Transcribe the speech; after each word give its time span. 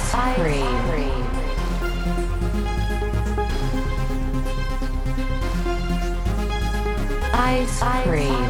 Ice 0.00 0.14
cream. 0.36 0.62
Ice 7.34 7.82
cream. 8.04 8.48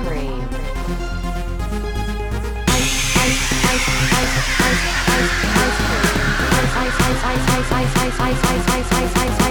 Ice 8.20 9.48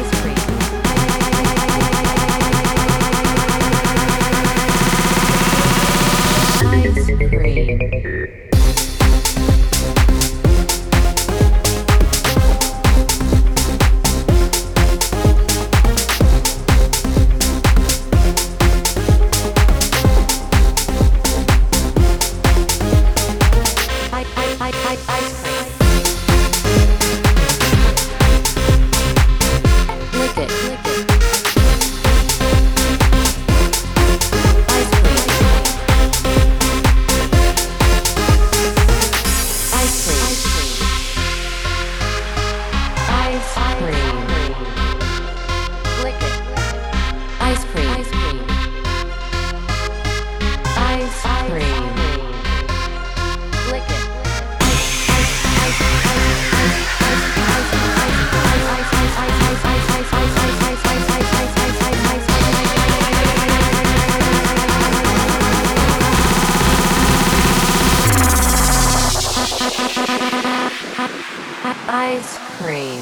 Ice 71.89 72.38
cream. 72.57 73.02